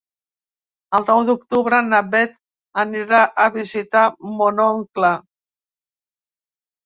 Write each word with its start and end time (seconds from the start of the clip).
El 0.99 1.03
nou 1.09 1.19
d'octubre 1.25 1.81
na 1.89 1.99
Bet 2.13 2.31
anirà 2.83 3.19
a 3.45 3.45
visitar 3.57 4.05
mon 4.39 4.61
oncle. 4.65 5.11